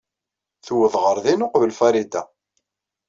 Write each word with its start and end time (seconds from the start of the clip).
Tuweḍ 0.65 0.93
ɣer 1.03 1.17
din 1.25 1.45
uqbel 1.45 1.71
Farida. 1.79 2.21